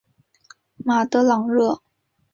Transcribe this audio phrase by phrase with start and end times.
[0.77, 1.79] 马德朗热。